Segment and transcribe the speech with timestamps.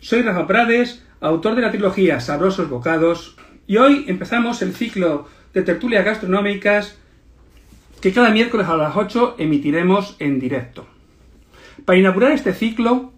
[0.00, 3.36] Soy Rafa Prades, autor de la trilogía Sabrosos Bocados,
[3.66, 6.98] y hoy empezamos el ciclo de tertulias gastronómicas
[8.00, 10.86] que cada miércoles a las 8 emitiremos en directo.
[11.84, 13.12] Para inaugurar este ciclo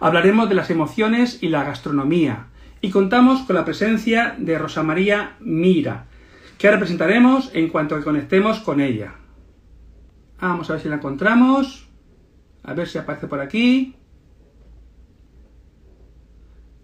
[0.00, 2.46] hablaremos de las emociones y la gastronomía,
[2.80, 6.06] y contamos con la presencia de Rosa María Mira,
[6.58, 9.14] que ahora presentaremos en cuanto que conectemos con ella.
[10.40, 11.88] Vamos a ver si la encontramos.
[12.64, 13.94] A ver si aparece por aquí.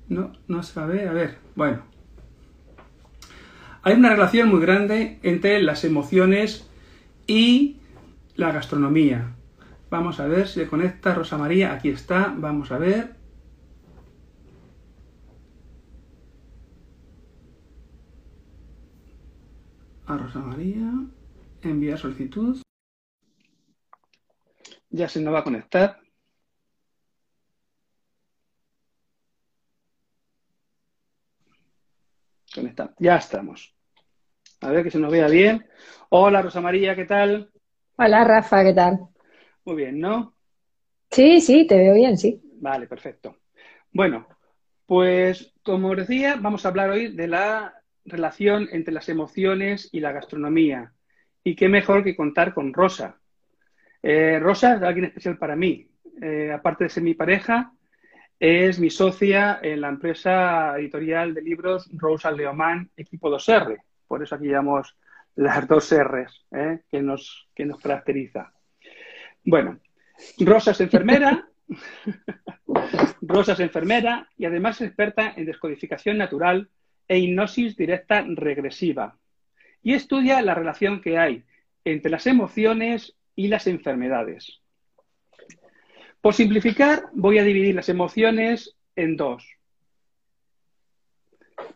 [0.09, 1.39] No, no va a ver.
[1.55, 1.83] Bueno.
[3.83, 6.69] Hay una relación muy grande entre las emociones
[7.27, 7.77] y
[8.37, 9.35] la gastronomía.
[9.91, 11.73] Vamos a ver si se conecta Rosa María.
[11.73, 12.35] Aquí está.
[12.37, 13.15] Vamos a ver.
[20.07, 20.91] A Rosa María.
[21.63, 22.61] Enviar solicitud.
[24.91, 26.04] Ya se nos va a conectar.
[32.99, 33.75] Ya estamos.
[34.61, 35.67] A ver que se nos vea bien.
[36.11, 37.51] Hola Rosa María, ¿qué tal?
[37.97, 39.09] Hola Rafa, ¿qué tal?
[39.65, 40.35] Muy bien, ¿no?
[41.11, 42.41] Sí, sí, te veo bien, sí.
[42.61, 43.37] Vale, perfecto.
[43.93, 44.27] Bueno,
[44.87, 47.75] pues como os decía, vamos a hablar hoy de la
[48.05, 50.93] relación entre las emociones y la gastronomía.
[51.43, 53.19] Y qué mejor que contar con Rosa,
[54.03, 55.89] eh, Rosa es alguien especial para mí.
[56.21, 57.73] Eh, aparte de ser mi pareja,
[58.39, 63.81] es mi socia en la empresa editorial de libros Rosa Leomán, equipo 2R.
[64.07, 64.97] Por eso aquí llamamos
[65.37, 66.81] las dos R's ¿eh?
[66.91, 68.53] que, nos, que nos caracteriza.
[69.45, 69.81] Bueno,
[70.39, 71.49] Rosa es enfermera.
[73.23, 76.69] Rosa es enfermera y además es experta en descodificación natural
[77.09, 79.19] e hipnosis directa regresiva.
[79.83, 81.45] Y estudia la relación que hay
[81.85, 84.64] entre las emociones y las enfermedades.
[86.25, 89.47] Por simplificar, voy a dividir las emociones en dos.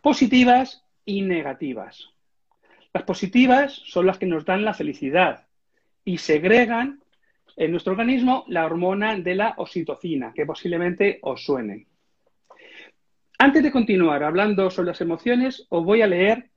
[0.01, 2.09] Positivas y negativas.
[2.91, 5.45] Las positivas son las que nos dan la felicidad
[6.03, 7.03] y segregan
[7.57, 11.85] en nuestro organismo la hormona de la oxitocina, que posiblemente os suene.
[13.37, 16.49] Antes de continuar hablando sobre las emociones, os voy a leer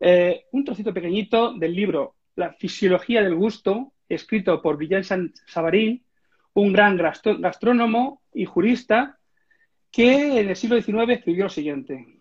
[0.00, 6.04] eh, un trocito pequeñito del libro La fisiología del gusto escrito por Villan Savarín,
[6.54, 9.18] un gran gastrónomo y jurista
[9.90, 12.18] que en el siglo XIX escribió lo siguiente.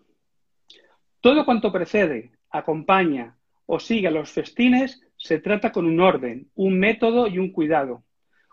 [1.20, 6.80] Todo cuanto precede, acompaña o sigue a los festines se trata con un orden, un
[6.80, 8.04] método y un cuidado,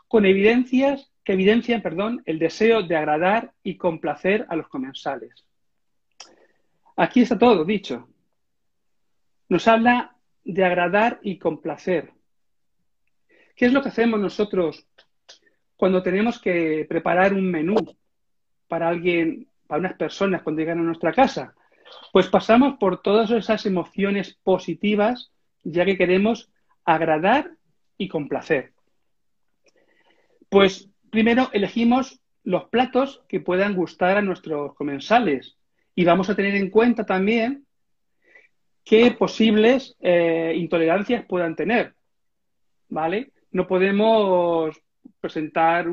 [0.07, 5.47] con evidencias que evidencian perdón, el deseo de agradar y complacer a los comensales.
[6.97, 8.09] Aquí está todo dicho.
[9.49, 12.13] Nos habla de agradar y complacer,
[13.59, 14.87] ¿Qué es lo que hacemos nosotros
[15.79, 17.77] cuando tenemos que preparar un menú
[18.67, 21.55] para alguien, para unas personas cuando llegan a nuestra casa?
[22.13, 25.31] Pues pasamos por todas esas emociones positivas
[25.65, 26.51] ya que queremos
[26.85, 27.53] agradar
[27.97, 28.73] y complacer.
[30.51, 35.57] Pues primero elegimos los platos que puedan gustar a nuestros comensales
[35.95, 37.67] y vamos a tener en cuenta también
[38.85, 41.95] qué posibles eh, intolerancias puedan tener.
[42.91, 43.33] ¿Vale?
[43.51, 44.77] no podemos
[45.21, 45.87] presentar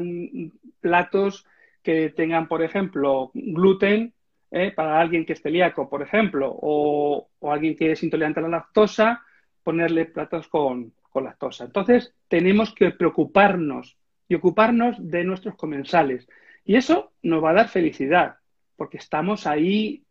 [0.80, 1.46] platos
[1.81, 4.14] que tengan, por ejemplo, gluten
[4.52, 4.72] ¿eh?
[4.72, 9.24] para alguien que es celíaco, por ejemplo, o, alguien que es intolerante a la lactosa,
[9.64, 11.66] ponerle platos con, con lactosa.
[11.66, 16.28] Entonces, tenemos que preocuparnos y ocuparnos de nuestros comensales.
[16.64, 18.38] Y eso nos va a dar felicidad,
[18.75, 20.06] porque estamos ahí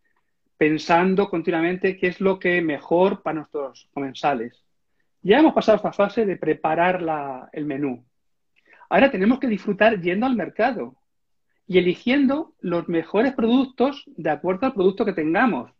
[0.56, 4.62] pensando continuamente qué es lo que mejor para nuestros comensales.
[5.22, 7.03] Ya hemos pasado esta fase de preparar
[7.53, 8.04] el menú.
[8.88, 10.96] Ahora tenemos que disfrutar yendo al mercado
[11.66, 15.72] y eligiendo los mejores productos de acuerdo al producto que tengamos.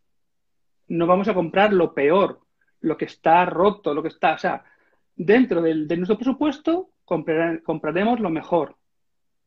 [0.87, 2.41] No vamos a comprar lo peor,
[2.81, 4.33] lo que está roto, lo que está.
[4.33, 4.63] O sea,
[5.15, 8.75] dentro de nuestro presupuesto compraremos lo mejor,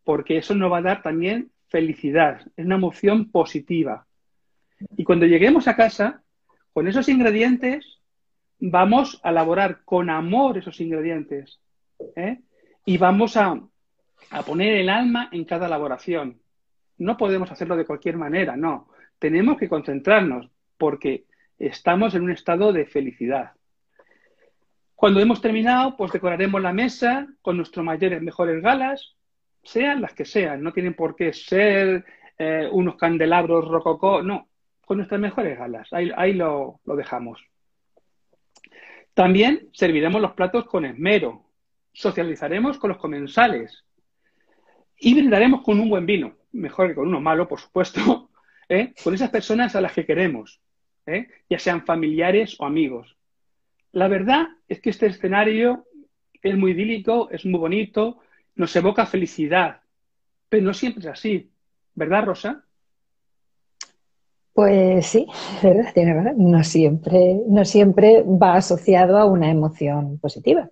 [0.05, 4.07] porque eso nos va a dar también felicidad, es una emoción positiva.
[4.97, 6.23] Y cuando lleguemos a casa,
[6.73, 7.99] con esos ingredientes,
[8.61, 11.59] vamos a elaborar con amor esos ingredientes
[12.17, 12.41] ¿eh?
[12.89, 13.61] Y vamos a,
[14.31, 16.41] a poner el alma en cada elaboración.
[16.97, 18.89] No podemos hacerlo de cualquier manera, no.
[19.19, 20.49] Tenemos que concentrarnos
[20.79, 21.27] porque
[21.59, 23.53] estamos en un estado de felicidad.
[24.95, 29.17] Cuando hemos terminado, pues decoraremos la mesa con nuestros mayores, mejores galas,
[29.63, 32.07] sean las que sean, no tienen por qué ser
[32.39, 34.49] eh, unos candelabros rococó, no,
[34.87, 37.39] con nuestras mejores galas, ahí, ahí lo, lo dejamos.
[39.13, 41.48] También serviremos los platos con esmero,
[41.99, 43.85] socializaremos con los comensales
[44.97, 46.37] y brindaremos con un buen vino.
[46.53, 48.31] mejor que con uno malo, por supuesto,
[48.69, 48.95] ¿eh?
[49.03, 50.61] con esas personas a las que queremos,
[51.07, 51.27] ¿eh?
[51.51, 53.17] ya sean familiares o amigos.
[53.91, 55.87] La verdad es que este escenario
[56.41, 58.21] es muy idílico, es muy bonito,
[58.55, 59.81] nos evoca felicidad,
[60.49, 61.51] pero no siempre es así.
[61.95, 62.65] ¿Verdad, Rosa?
[64.53, 65.27] Pues sí,
[65.63, 66.35] verdad.
[66.37, 70.71] No siempre, no siempre va asociado a una emoción positiva.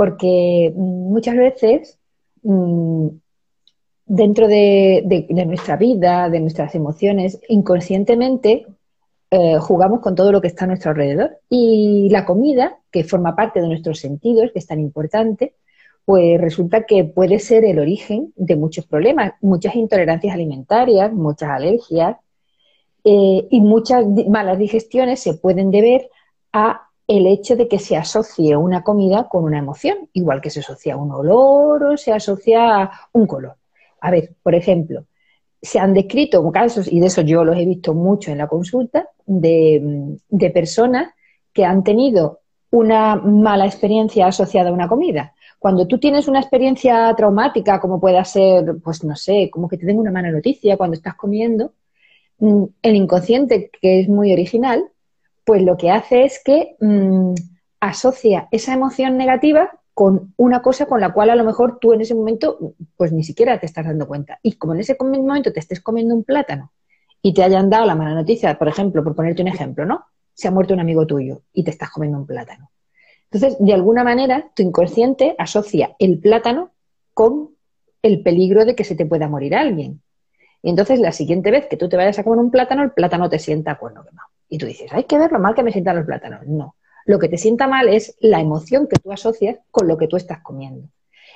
[0.00, 1.98] Porque muchas veces
[2.42, 3.08] mm,
[4.06, 8.64] dentro de, nuestra vida, de nuestras emociones, inconscientemente
[9.30, 11.36] eh, jugamos con todo lo que está a nuestro alrededor.
[11.50, 15.52] Y la comida, que forma parte de nuestros sentidos, que es tan importante,
[16.06, 22.16] pues resulta que puede ser el origen de muchos problemas, muchas intolerancias alimentarias, muchas alergias
[23.04, 26.08] eh, y muchas malas digestiones se pueden deber
[26.54, 30.60] a el hecho de que se asocie una comida con una emoción, igual que se
[30.60, 33.56] asocia un olor o se asocia un color.
[34.00, 35.06] A ver, por ejemplo,
[35.60, 39.08] se han descrito casos, y de eso yo los he visto mucho en la consulta,
[39.26, 41.12] de, de personas
[41.52, 45.34] que han tenido una mala experiencia asociada a una comida.
[45.58, 49.84] Cuando tú tienes una experiencia traumática, como pueda ser, pues no sé, como que te
[49.84, 51.72] den una mala noticia cuando estás comiendo,
[52.38, 54.84] mm, el inconsciente, que es muy original,
[55.50, 57.34] pues lo que hace es que mm,
[57.80, 62.02] asocia esa emoción negativa con una cosa con la cual a lo mejor tú en
[62.02, 64.38] ese momento pues ni siquiera te estás dando cuenta.
[64.44, 66.70] Y como en ese momento te estés comiendo un plátano
[67.20, 70.04] y te hayan dado la mala noticia, por ejemplo, por ponerte un ejemplo, ¿no?
[70.34, 72.70] Se ha muerto un amigo tuyo y te estás comiendo un plátano.
[73.28, 76.70] Entonces, de alguna manera, tu inconsciente asocia el plátano
[77.12, 77.56] con
[78.02, 80.00] el peligro de que se te pueda morir alguien.
[80.62, 83.28] Y entonces, la siguiente vez que tú te vayas a comer un plátano, el plátano
[83.28, 84.28] te sienta cuerno quemado.
[84.50, 86.46] Y tú dices, hay que ver lo mal que me sientan los plátanos.
[86.46, 86.74] No.
[87.06, 90.16] Lo que te sienta mal es la emoción que tú asocias con lo que tú
[90.16, 90.88] estás comiendo.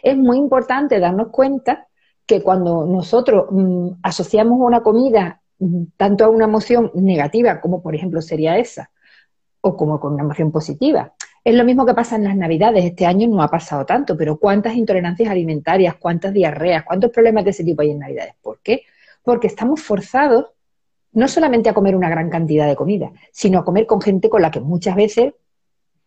[0.03, 1.87] Es muy importante darnos cuenta
[2.27, 7.95] que cuando nosotros mm, asociamos una comida mm, tanto a una emoción negativa, como por
[7.95, 8.91] ejemplo sería esa,
[9.61, 11.15] o como con una emoción positiva,
[11.45, 12.85] es lo mismo que pasa en las Navidades.
[12.85, 17.51] Este año no ha pasado tanto, pero ¿cuántas intolerancias alimentarias, cuántas diarreas, cuántos problemas de
[17.51, 18.35] ese tipo hay en Navidades?
[18.43, 18.83] ¿Por qué?
[19.23, 20.47] Porque estamos forzados
[21.15, 24.43] no solamente a comer una gran cantidad de comida, sino a comer con gente con
[24.43, 25.35] la que muchas veces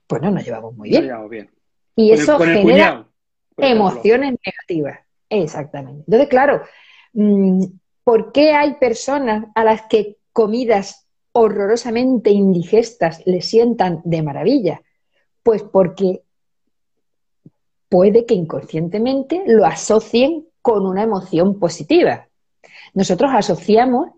[0.06, 1.50] pues no nos llevamos muy bien.
[1.96, 3.08] Y eso genera
[3.58, 5.00] emociones negativas.
[5.30, 6.04] Exactamente.
[6.08, 6.62] Entonces, claro,
[7.14, 7.64] mm,
[8.04, 14.82] ¿por qué hay personas a las que comidas horrorosamente indigestas les sientan de maravilla?
[15.44, 16.22] Pues porque
[17.90, 22.28] puede que inconscientemente lo asocien con una emoción positiva.
[22.94, 24.10] Nosotros asociamos,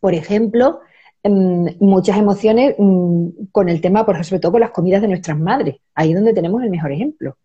[0.00, 0.80] por ejemplo,
[1.24, 5.08] mm, muchas emociones mm, con el tema, por ejemplo, sobre todo con las comidas de
[5.08, 5.76] nuestras madres.
[5.94, 7.36] Ahí es donde tenemos el mejor ejemplo.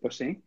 [0.00, 0.42] Pues sí.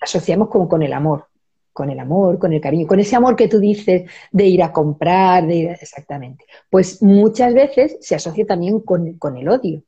[0.00, 1.26] Asociamos como con el amor,
[1.72, 4.72] con el amor, con el cariño, con ese amor que tú dices de ir a
[4.72, 6.44] comprar, de ir exactamente.
[6.70, 9.82] Pues muchas veces se asocia también con, con el odio.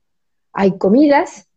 [0.53, 1.49] Hay comidas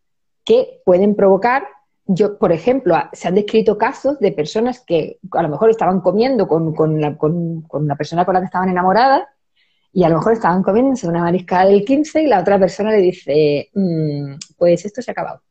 [0.44, 1.64] que pueden provocar,
[2.06, 6.48] yo, por ejemplo, se han descrito casos de personas que a lo mejor estaban comiendo
[6.48, 9.24] con, con, la, con, una persona con la que estaban enamoradas
[9.94, 12.98] y a lo mejor estaban comiendo una mariscada del 15 y la otra persona le
[12.98, 15.42] dice, mm, pues esto se ha acabado.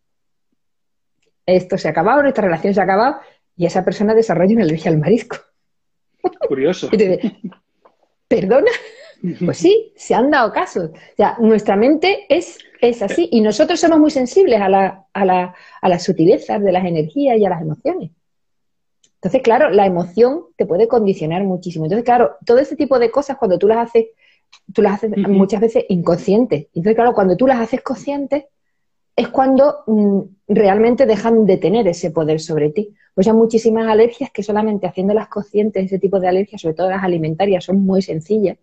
[1.46, 3.20] Esto se ha acabado, nuestra relación se ha acabado
[3.56, 5.36] y esa persona desarrolla una alergia al marisco.
[6.48, 6.90] Curioso.
[8.28, 8.70] ¿Perdona?
[9.44, 10.90] Pues sí, se han dado casos.
[10.90, 15.24] O sea, nuestra mente es, es así y nosotros somos muy sensibles a, la, a,
[15.24, 18.10] la, a las sutilezas de las energías y a las emociones.
[19.14, 21.84] Entonces, claro, la emoción te puede condicionar muchísimo.
[21.84, 24.06] Entonces, claro, todo ese tipo de cosas cuando tú las haces,
[24.72, 26.66] tú las haces muchas veces inconscientes.
[26.74, 28.44] Entonces, claro, cuando tú las haces conscientes,
[29.14, 32.94] es cuando mm, realmente dejan de tener ese poder sobre ti.
[33.14, 37.04] Pues hay muchísimas alergias que solamente haciéndolas conscientes, ese tipo de alergias, sobre todo las
[37.04, 38.58] alimentarias, son muy sencillas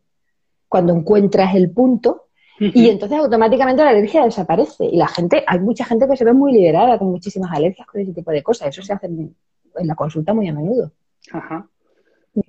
[0.67, 2.27] cuando encuentras el punto
[2.59, 4.85] y entonces automáticamente la alergia desaparece.
[4.85, 8.01] Y la gente, hay mucha gente que se ve muy liberada con muchísimas alergias, con
[8.01, 8.69] ese tipo de cosas.
[8.69, 9.35] Eso se hace en,
[9.81, 10.91] la consulta muy a menudo.
[11.31, 11.67] Ajá.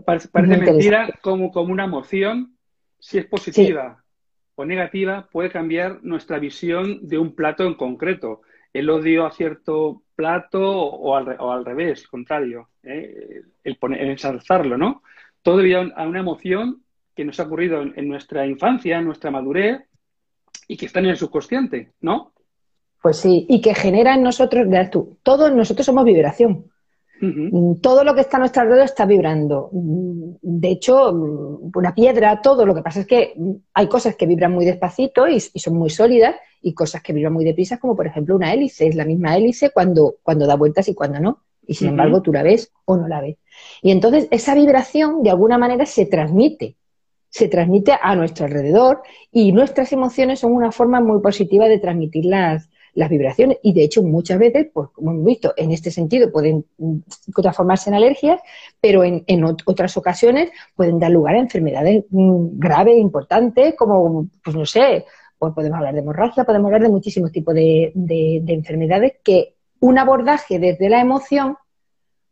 [0.05, 2.57] Parece, mentira como, como una emoción,
[3.01, 4.03] si es positiva
[4.55, 8.43] o negativa, puede cambiar nuestra visión de un plato en concreto.
[8.73, 12.69] El odio a cierto plato o al, o al revés, contrario.
[12.83, 13.43] ¿eh?
[13.65, 15.03] El, poner, el ensalzarlo, ¿no?
[15.43, 16.83] Todo debido a una emoción
[17.17, 19.83] que nos ha ocurrido en, nuestra infancia, en nuestra madurez,
[20.69, 22.33] y que está en el subconsciente, ¿no?
[23.03, 26.71] Pues sí, y que genera en nosotros, tú, todos nosotros somos vibración.
[27.21, 29.69] Mm, todo lo que está a nuestro alrededor está vibrando.
[29.73, 32.65] Mm, de hecho, mm, una piedra, todo.
[32.65, 33.35] Lo que pasa es que
[33.75, 37.45] hay cosas que vibran muy despacito y, son muy sólidas y cosas que vibran muy
[37.45, 38.87] deprisa, como por ejemplo una hélice.
[38.87, 41.43] Es la misma hélice cuando, cuando da vueltas y cuando no.
[41.67, 43.37] y sin embargo tú la ves o no la ves.
[43.83, 46.77] Y entonces esa vibración de alguna manera se transmite,
[47.29, 52.25] se transmite a nuestro alrededor y nuestras emociones son una forma muy positiva de transmitir
[52.25, 56.31] las, las vibraciones y de hecho muchas veces, pues como hemos visto, en este sentido
[56.31, 56.99] pueden mm,
[57.35, 58.41] transformarse en alergias,
[58.81, 64.67] pero en, otras ocasiones pueden dar lugar a enfermedades mm, graves, importantes, como, pues no
[64.67, 65.05] sé,
[65.39, 67.93] pues podemos hablar de hemorragia, podemos hablar de muchísimos tipos de,
[68.47, 71.57] enfermedades que un abordaje desde la emoción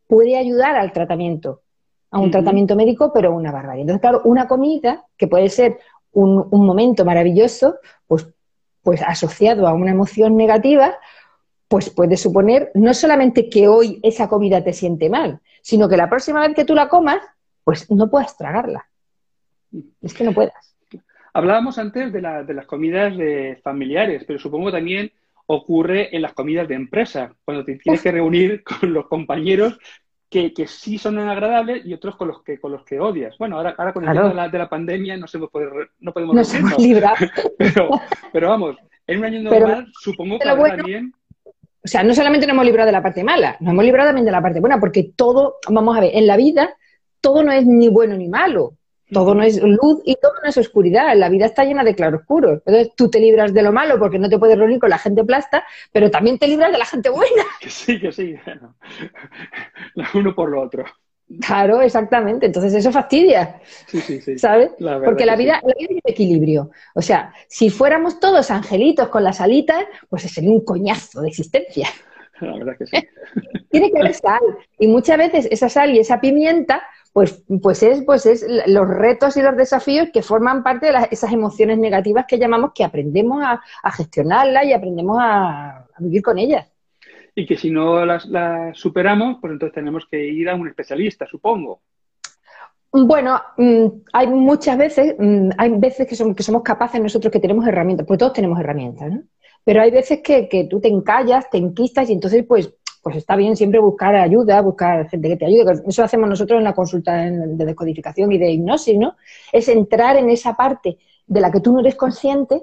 [0.07, 1.63] puede ayudar al tratamiento,
[2.11, 3.83] a un tratamiento médico, pero una barbaridad.
[3.83, 5.79] Entonces, claro, una comida que puede ser
[6.13, 8.27] un, un momento maravilloso, pues
[8.83, 10.99] pues asociado a una emoción negativa,
[11.69, 16.09] pues puede suponer no solamente que hoy esa comida te siente mal, sino que la
[16.09, 17.19] próxima vez que tú la comas,
[17.65, 18.89] pues no puedas tragarla.
[20.01, 20.77] Es que no puedas.
[21.35, 25.13] Hablábamos antes de, las comidas de familiares, pero supongo también
[25.47, 29.79] ocurre en las comidas de empresa, cuando te tienes que reunir con los compañeros
[30.29, 33.37] que, sí son agradables y otros con los que con los que odias.
[33.39, 35.69] Bueno, ahora, ahora con el tema de la, pandemia no, se puede,
[36.01, 37.17] no podemos no se librar.
[37.59, 37.91] Pero,
[38.33, 41.13] pero vamos, en un año normal supongo que habrá bien...
[41.85, 44.27] O sea, no solamente nos hemos librado de la parte mala, nos hemos librado también
[44.27, 46.77] de la parte buena, porque todo, vamos a ver, en la vida
[47.21, 48.75] todo no es ni bueno ni malo.
[49.13, 51.17] Todo no es luz y todo no es oscuridad.
[51.17, 52.63] La vida está llena de claroscuros.
[52.67, 55.25] Entonces tú te libras de lo malo porque no te puedes reunir con la gente
[55.25, 57.45] plasta, pero también te libras de la gente buena.
[57.61, 58.35] Que sí, que sí.
[60.15, 60.85] Uno por lo otro.
[61.41, 62.47] Claro, exactamente.
[62.47, 63.61] Entonces eso fastidia.
[63.87, 64.39] Sí, sí, sí.
[64.39, 64.71] ¿Sabes?
[65.05, 66.71] Porque la vida, la vida es equilibrio.
[66.95, 71.89] O sea, si fuéramos todos angelitos con las alitas, pues sería un coñazo de existencia.
[72.41, 72.97] La verdad que sí.
[73.71, 74.41] Tiene que haber sal.
[74.79, 76.83] Y muchas veces esa sal y esa pimienta
[77.19, 81.33] pues, pues, es, pues es los retos y los desafíos que forman parte de esas
[81.33, 83.61] emociones negativas que llamamos que aprendemos a,
[83.91, 86.71] gestionarlas y aprendemos a, vivir con ellas.
[87.35, 88.29] Y que si no las,
[88.75, 91.81] superamos, pues entonces tenemos que ir a un especialista, supongo.
[92.93, 97.41] Bueno, mm, hay muchas veces, mm, hay veces que somos, que somos capaces nosotros que
[97.41, 99.23] tenemos herramientas, pues todos tenemos herramientas, ¿no?
[99.65, 102.73] Pero hay veces que, que tú te encallas, te enquistas y entonces pues
[103.03, 105.83] pues está bien siempre buscar ayuda, buscar gente que te ayude.
[105.87, 109.17] Eso hacemos nosotros en la consulta de decodificación y de hipnosis, ¿no?
[109.53, 112.63] Es entrar en esa parte de la que tú no eres consciente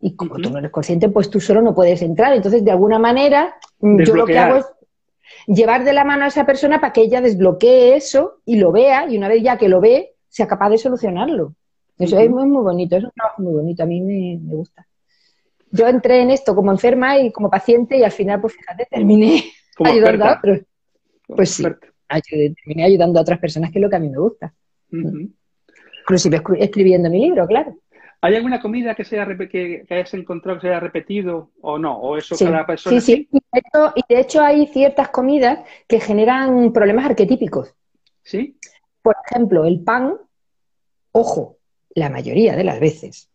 [0.00, 2.32] y como tú no eres consciente, pues tú solo no puedes entrar.
[2.34, 4.66] Entonces, de alguna manera, yo lo que hago es
[5.46, 9.06] llevar de la mano a esa persona para que ella desbloquee eso y lo vea
[9.08, 11.54] y una vez ya que lo ve, sea capaz de solucionarlo.
[11.98, 14.86] Eso es muy, muy bonito, es un trabajo muy bonito, a mí me, me gusta
[15.74, 19.42] yo entré en esto como enferma y como paciente y al final, pues fíjate, terminé
[19.80, 20.60] ayudando a otros.
[21.26, 21.64] Pues sí,
[22.22, 24.54] terminé ayudando a otras personas, que es lo que a mí me gusta.
[24.90, 27.76] Inclusive escribiendo mi libro, claro.
[28.20, 31.98] ¿Hay alguna comida que, sea, que, hayas encontrado que se haya repetido o no?
[31.98, 32.98] ¿O eso cada persona?
[32.98, 33.28] Sí, sí.
[33.30, 37.74] Y de, hecho, hay ciertas comidas que generan problemas arquetípicos.
[38.22, 38.58] ¿Sí?
[39.02, 40.14] Por ejemplo, el pan,
[41.12, 41.58] ojo,
[41.94, 43.28] la mayoría de las veces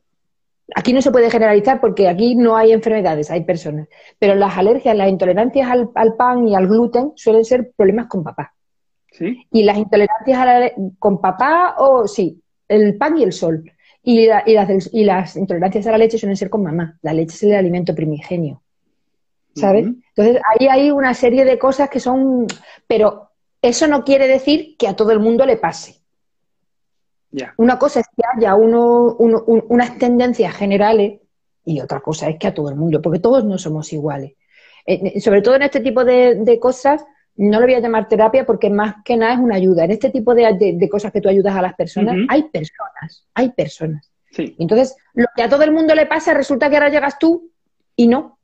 [0.75, 3.87] Aquí no se puede generalizar porque aquí no hay enfermedades, hay personas.
[4.17, 8.53] Pero las alergias, las intolerancias al, pan y al gluten suelen ser problemas con papá.
[9.11, 9.45] ¿Sí?
[9.51, 13.71] Y las intolerancias con papá, o sí, el pan y el sol.
[14.03, 16.97] Y, y, las, intolerancias a la leche suelen ser con mamá.
[17.01, 18.61] La leche es el alimento primigenio.
[19.55, 19.87] ¿Sabes?
[19.87, 22.47] Entonces, ahí hay una serie de cosas que son.
[22.87, 25.98] Pero eso no quiere decir que a todo el mundo le pase.
[27.57, 31.19] Una cosa es que haya uno, unas tendencias generales
[31.63, 34.33] y otra cosa es que a todo el mundo, porque todos no somos iguales.
[34.85, 37.05] Eh, sobre todo en este tipo de, cosas,
[37.35, 39.83] no lo voy a llamar terapia porque más que nada es una ayuda.
[39.83, 44.09] En este tipo de, cosas que tú ayudas a las personas, hay personas, hay personas.
[44.35, 47.51] Entonces, lo que a todo el mundo le pasa, resulta que ahora llegas tú
[47.95, 48.38] y no.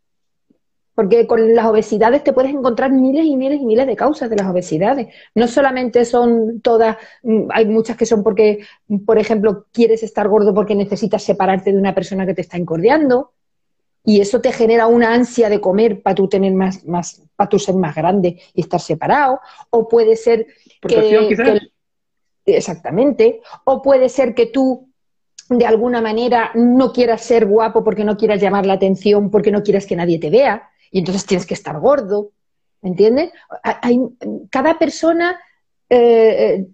[0.96, 4.38] Porque con las obesidades te puedes encontrar miles y miles y miles de causas de
[4.38, 5.08] las obesidades.
[5.36, 8.60] No solamente son todas, mm, hay muchas que son porque,
[9.06, 13.34] por ejemplo, quieres estar gordo porque necesitas separarte de una persona que te está encordeando
[14.06, 17.58] y eso te genera una ansia de comer para tú tener más, más, para tú
[17.58, 19.42] ser más grande y estar separado.
[19.72, 20.46] O puede ser
[20.88, 21.60] que,
[22.46, 23.42] exactamente.
[23.66, 24.90] O puede ser que tú
[25.50, 29.64] de alguna manera no quieras ser guapo porque no quieras llamar la atención, porque no
[29.64, 32.32] quieras que nadie te vea y entonces tienes que estar gordo,
[32.82, 33.32] ¿entiendes?
[33.63, 34.00] Hay,
[34.50, 35.39] cada persona,
[35.89, 36.68] eh, eh,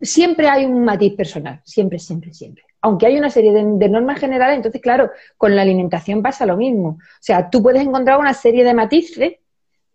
[0.00, 2.64] siempre hay un matiz personal, siempre, siempre, siempre.
[2.80, 6.90] Aunque hay una serie de, normas generales, entonces, claro, con la alimentación pasa lo mismo.
[6.90, 9.34] O sea, tú puedes encontrar una serie de matices,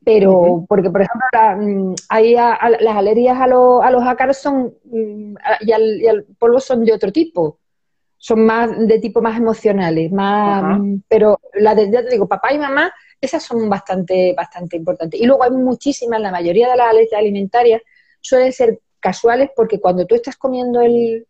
[0.03, 6.25] pero, porque, por ejemplo, mm, hay las alergias a, los ácaros son, mm, y, al,
[6.37, 7.59] polvo son de otro tipo.
[8.17, 12.59] Son más de tipo más emocionales, más, pero la de, ya te digo, papá y
[12.59, 12.93] mamá,
[13.25, 15.19] esas son bastante, bastante importantes.
[15.19, 17.81] Y luego hay muchísimas, la mayoría de las alergias alimentarias
[18.21, 21.27] suelen ser casuales porque cuando tú estás comiendo el,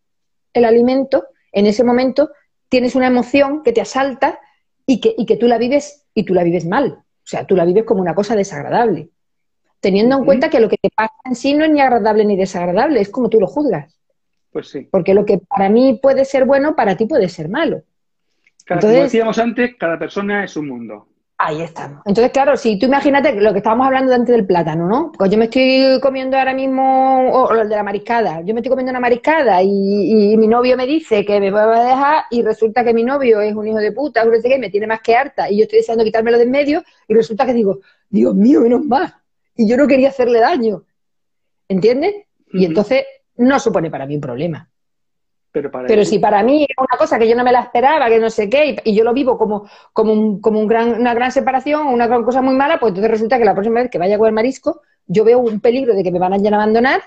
[0.53, 2.31] el alimento, en ese momento
[2.69, 4.39] tienes una emoción que te asalta
[4.85, 6.99] y que, y que tú la vives y tú la vives mal.
[6.99, 9.09] O sea, tú la vives como una cosa desagradable.
[9.79, 12.35] Teniendo en cuenta que lo que te pasa en sí no es ni agradable ni
[12.35, 13.99] desagradable, es como tú lo juzgas.
[14.51, 14.87] Pues sí.
[14.89, 17.83] Porque lo que para mí puede ser bueno, para ti puede ser malo.
[18.65, 21.07] Cada, como decíamos antes, cada persona es un mundo.
[21.45, 22.01] Ahí estamos.
[22.05, 25.11] Entonces, claro, si tú imagínate lo que estábamos hablando antes del plátano, ¿no?
[25.11, 28.69] Pues yo me estoy comiendo ahora mismo, o el de la mariscada, yo me estoy
[28.69, 32.85] comiendo una mariscada y, mi novio me dice que me va a dejar y resulta
[32.85, 35.15] que mi novio es un hijo de puta, no sé qué, me tiene más que
[35.15, 38.61] harta y yo estoy deseando quitármelo de en medio y resulta que digo, Dios mío,
[38.61, 39.13] menos mal.
[39.55, 40.83] Y yo no quería hacerle daño.
[41.67, 42.15] ¿Entiendes?
[42.53, 43.03] Y entonces
[43.35, 44.69] no supone para mí un problema.
[45.53, 48.31] Pero, si para mí es una cosa que yo no me la esperaba, que no
[48.31, 51.85] sé qué, y, yo lo vivo como, como, un, como un gran, una gran separación,
[51.87, 54.17] una gran cosa muy mala, pues entonces resulta que la próxima vez que vaya a
[54.17, 57.01] comer marisco, yo veo un peligro de que me van a abandonar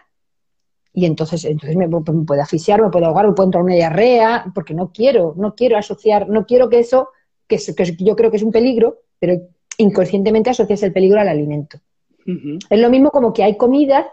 [0.92, 4.46] y entonces, entonces me, me puede asfixiar, me puede ahogar, me puede entrar una diarrea,
[4.54, 7.10] porque no quiero, no quiero asociar, no quiero que eso,
[7.46, 9.34] que, que yo creo que es un peligro, pero
[9.76, 11.78] inconscientemente asocias el peligro al alimento.
[12.24, 14.06] Es lo mismo como que hay comidas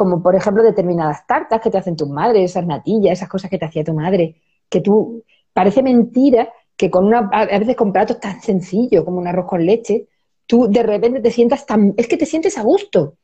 [0.00, 3.58] como por ejemplo determinadas tartas que te hacen tus madres, esas natillas, esas cosas que
[3.58, 8.18] te hacía tu madre, que tú, parece mentira que con una, a veces con platos
[8.18, 10.06] tan sencillos como un arroz con leche,
[10.46, 13.16] tú de repente te sientas tan, es que te sientes a gusto.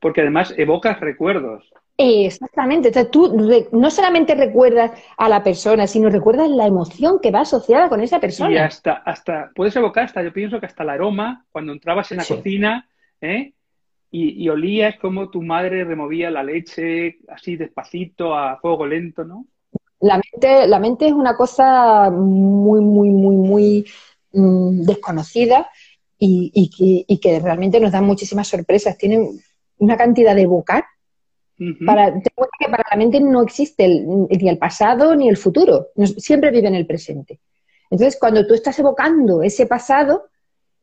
[0.00, 1.72] Porque además evocas recuerdos.
[1.96, 2.88] Exactamente.
[2.88, 7.88] Entonces tú no solamente recuerdas a la persona, sino recuerdas la emoción que va asociada
[7.88, 8.52] con esa persona.
[8.52, 12.18] Y hasta, hasta, puedes evocar hasta, yo pienso que hasta el aroma, cuando entrabas en
[12.18, 12.86] la cocina,
[13.22, 13.54] ¿eh?
[14.14, 19.46] Y, olías como tu madre removía la leche así despacito, a fuego lento, ¿no?
[20.00, 23.86] La mente, la mente es una cosa muy, muy, muy, muy
[24.32, 25.70] mm, desconocida
[26.18, 28.98] y, que, realmente nos da muchísimas sorpresas.
[28.98, 29.30] Tiene
[29.78, 30.84] una cantidad de evocar.
[31.86, 36.68] para, que para la mente no existe ni el pasado ni el futuro, siempre vive
[36.68, 37.40] en el presente.
[37.90, 40.28] Entonces, cuando tú estás evocando ese pasado,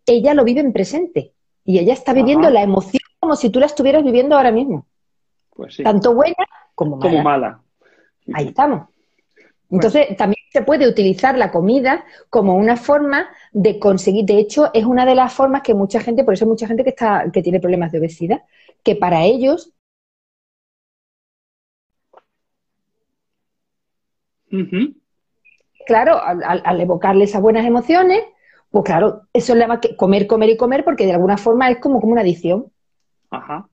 [0.06, 3.68] ella lo vive en presente y ella está viviendo la emoción como si tú la
[3.68, 4.88] estuvieras viviendo ahora mismo.
[5.52, 5.84] Pues sí.
[5.84, 6.34] Tanto buena
[6.74, 7.12] como mala.
[7.12, 7.62] Como mala.
[8.34, 8.90] Ahí estamos.
[9.70, 14.26] Entonces, también se puede utilizar la comida como una forma de conseguir.
[14.26, 16.84] De hecho, es una de las formas que mucha gente, por eso hay mucha gente
[16.84, 18.42] que, está, que tiene problemas de obesidad,
[18.82, 19.74] que para ellos.
[25.86, 28.24] Claro, al, al, evocarle esas buenas emociones,
[28.72, 32.02] pues claro, eso le llama comer, comer y comer, porque de alguna forma es como,
[32.02, 32.72] como una adicción.
[33.30, 33.70] Ajá.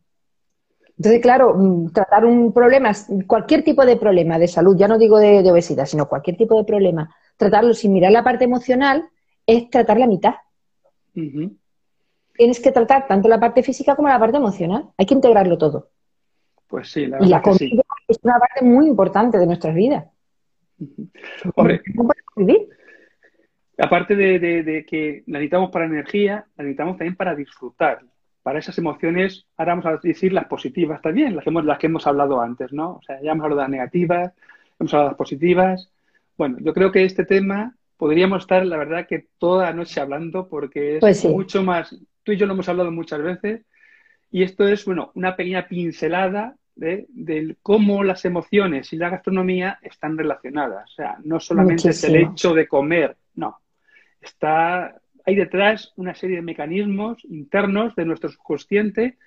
[0.98, 2.90] Entonces, claro, mm, tratar un problema,
[3.26, 6.64] cualquier tipo de problema de salud, ya no digo de, obesidad, sino cualquier tipo de
[6.64, 9.08] problema, tratarlo sin mirar la parte emocional
[9.46, 10.34] es tratar la mitad.
[11.12, 14.90] Tienes que tratar tanto la parte física como la parte emocional.
[14.98, 15.90] Hay que integrarlo todo.
[16.66, 17.26] Pues sí, la verdad.
[17.26, 20.04] Y la comida es una parte muy importante de nuestras vidas.
[21.54, 21.80] Hombre,
[23.78, 28.00] aparte de, de, que la necesitamos para energía, la necesitamos también para disfrutar
[28.46, 31.88] para esas emociones, ahora vamos a decir las positivas también, las que hemos, las que
[31.88, 32.92] hemos hablado antes, ¿no?
[32.92, 34.32] O sea, ya hemos hablado de las negativas,
[34.78, 35.90] hemos hablado de las positivas.
[36.38, 40.46] Bueno, yo creo que este tema podríamos estar, la verdad, que toda la noche hablando
[40.46, 43.66] porque es pues mucho más, tú y yo lo hemos hablado muchas veces,
[44.30, 50.16] y esto es, bueno, una pequeña pincelada de, cómo las emociones y la gastronomía están
[50.16, 50.92] relacionadas.
[50.92, 53.58] O sea, no solamente es el hecho de comer, no.
[54.20, 59.18] Está hay detrás una serie de mecanismos internos de nuestro subconsciente,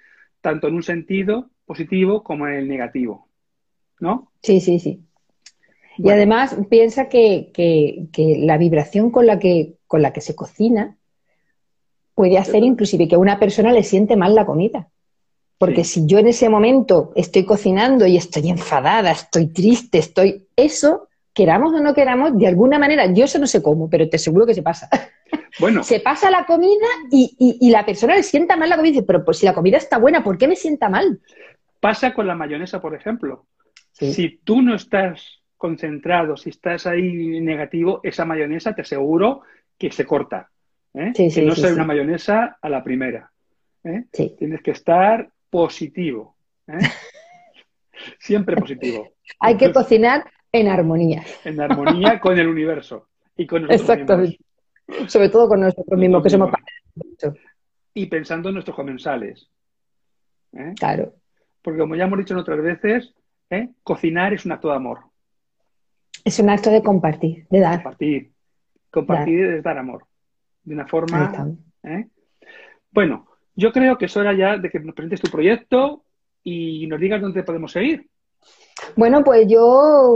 [0.42, 3.28] tanto en un sentido positivo como en el negativo.
[4.00, 4.32] ¿No?
[4.42, 5.02] Sí, sí, sí.
[5.98, 7.52] Y además piensa que,
[8.18, 10.96] la vibración con la que, con la que se cocina
[12.16, 14.88] puede hacer inclusive que a una persona le siente mal la comida.
[15.58, 20.48] Porque si yo en ese momento estoy cocinando y estoy enfadada, estoy triste, estoy...
[20.56, 24.16] Eso, queramos o no queramos, de alguna manera, yo eso no sé cómo, pero te
[24.16, 24.90] aseguro que se pasa.
[25.60, 25.84] Bueno.
[25.84, 29.24] Se pasa la comida y, la persona le sienta mal la comida y dice, pero
[29.24, 31.22] pues si la comida está buena, ¿por qué me sienta mal?
[31.80, 33.46] Pasa con la mayonesa, por ejemplo.
[33.92, 39.42] Si tú no estás concentrado, si estás ahí negativo, esa mayonesa te aseguro
[39.78, 40.50] que se corta.
[40.94, 41.12] ¿eh?
[41.14, 43.32] que no sea una mayonesa a la primera.
[43.84, 44.06] ¿eh?
[44.12, 46.36] Tienes que estar positivo.
[46.68, 46.80] ¿eh?
[48.20, 49.14] Siempre positivo.
[49.40, 51.24] Hay que cocinar en armonía.
[51.44, 54.40] En armonía con el universo y con nosotros Exactamente.
[55.08, 56.52] Sobre todo con nosotros mismos, que somos
[57.94, 59.50] Y pensando en nuestros comensales.
[60.54, 60.74] ¿eh?
[60.78, 61.14] Claro.
[61.62, 63.14] Porque como ya hemos dicho en otras veces,
[63.50, 63.70] ¿eh?
[63.84, 65.00] cocinar es un acto de amor.
[66.24, 67.84] Es un acto de compartir, de dar.
[67.84, 68.32] Compartir.
[68.90, 70.06] Compartir es dar amor.
[70.64, 71.56] De una forma.
[71.84, 72.08] ¿eh?
[72.92, 76.04] Bueno, yo creo que es hora ya de que nos presentes tu proyecto
[76.44, 78.10] y nos digas dónde podemos seguir.
[78.96, 79.60] Bueno, pues yo,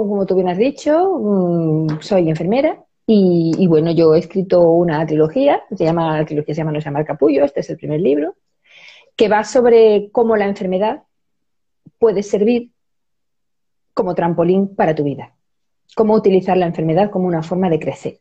[0.07, 5.61] como tú bien has dicho, mm, soy enfermera y, bueno, yo he escrito una trilogía,
[5.75, 8.35] se llama, la trilogía se llama No se llama capullo, este es el primer libro,
[9.15, 11.03] que va sobre cómo la enfermedad
[11.99, 12.71] puede servir
[13.93, 15.35] como trampolín para tu vida,
[15.95, 18.19] cómo utilizar la enfermedad como una forma de crecer.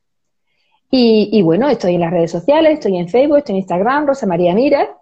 [0.95, 4.55] Y, bueno, estoy en las redes sociales, estoy en Facebook, estoy en Instagram, Rosa María
[4.55, 4.99] Mira,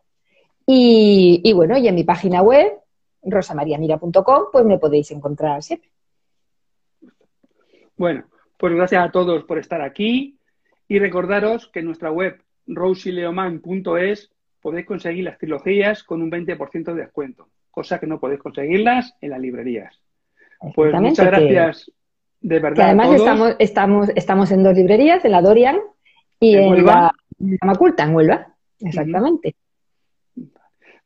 [0.64, 2.78] y, y bueno, y en mi página web,
[3.22, 5.90] rosamariamira.com, pues me podéis encontrar siempre.
[7.96, 8.24] Bueno,
[8.60, 10.38] pues gracias a todos por estar aquí
[10.86, 17.00] y recordaros que en nuestra web rosileoman.es podéis conseguir las trilogías con un 20% de
[17.00, 19.98] descuento, cosa que no podéis conseguirlas en las librerías.
[20.74, 21.90] Pues muchas gracias
[22.42, 22.88] de verdad.
[22.88, 25.78] además Estamos, estamos, estamos en dos librerías, en la Dorian
[26.38, 27.14] y en, la,
[27.62, 28.54] Maculta, en Huelva.
[28.78, 29.54] Exactamente.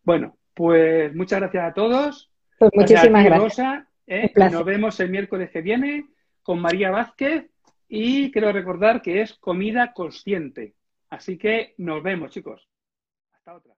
[0.03, 2.33] Bueno, pues muchas gracias a todos.
[2.59, 3.85] Pues muchísimas gracias.
[4.09, 4.33] ¿eh?
[4.35, 6.07] Nos vemos el miércoles que viene
[6.45, 7.51] con María Vázquez
[7.89, 10.75] y quiero recordar que es comida consciente.
[11.11, 12.69] Así que nos vemos, chicos.
[13.33, 13.75] Hasta otra.